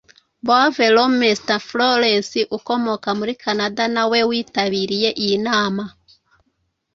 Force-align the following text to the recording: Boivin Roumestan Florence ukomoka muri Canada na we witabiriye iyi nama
Boivin 0.45 0.91
Roumestan 0.95 1.61
Florence 1.69 2.39
ukomoka 2.57 3.09
muri 3.19 3.33
Canada 3.43 3.83
na 3.93 4.03
we 4.11 4.19
witabiriye 4.29 5.09
iyi 5.23 5.37
nama 5.47 5.83